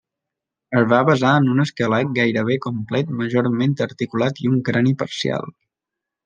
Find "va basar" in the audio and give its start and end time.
0.93-1.33